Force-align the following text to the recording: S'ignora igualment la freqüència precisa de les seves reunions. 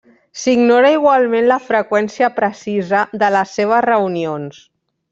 S'ignora 0.43 0.89
igualment 0.95 1.45
la 1.51 1.59
freqüència 1.67 2.31
precisa 2.41 3.05
de 3.25 3.33
les 3.39 3.57
seves 3.61 3.89
reunions. 3.93 4.69